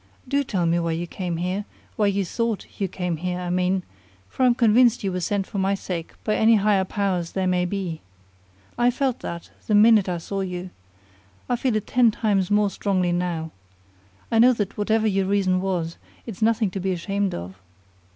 Do 0.27 0.43
tell 0.43 0.65
me 0.65 0.79
why 0.79 0.93
you 0.93 1.05
came 1.05 1.37
here, 1.37 1.63
why 1.95 2.07
you 2.07 2.25
thought 2.25 2.65
you 2.79 2.87
came 2.87 3.17
here, 3.17 3.39
I 3.39 3.51
mean; 3.51 3.83
for 4.27 4.41
I'm 4.43 4.55
convinced 4.55 5.03
you 5.03 5.11
were 5.11 5.19
sent 5.19 5.45
for 5.45 5.59
my 5.59 5.75
sake 5.75 6.13
by 6.23 6.35
any 6.37 6.55
higher 6.55 6.85
powers 6.85 7.33
there 7.33 7.45
may 7.45 7.65
be. 7.65 8.01
I 8.79 8.89
felt 8.89 9.19
that, 9.19 9.51
the 9.67 9.75
minute 9.75 10.09
I 10.09 10.17
saw 10.17 10.41
you. 10.41 10.71
I 11.47 11.55
feel 11.55 11.75
it 11.75 11.85
ten 11.85 12.09
times 12.09 12.49
more 12.49 12.71
strongly 12.71 13.11
now. 13.11 13.51
I 14.31 14.39
know 14.39 14.53
that 14.53 14.75
whatever 14.75 15.05
your 15.05 15.27
reason 15.27 15.61
was, 15.61 15.97
it's 16.25 16.41
nothing 16.41 16.71
to 16.71 16.79
be 16.79 16.91
ashamed 16.93 17.35
of." 17.35 17.59